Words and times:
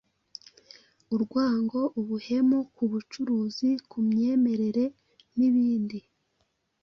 urwango, 1.13 1.79
ubuhemu, 1.99 2.57
ku 2.75 2.83
bucuruzi, 2.91 3.69
ku 3.89 3.97
myemerere 4.09 4.85
n’ibindi. 5.37 5.99